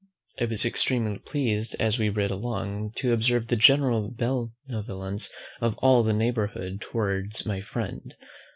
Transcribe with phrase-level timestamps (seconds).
[0.39, 5.29] I was extremely pleased, as we rid along, to observe the general benevolence
[5.61, 8.15] of all the neighbourhood towards my friend.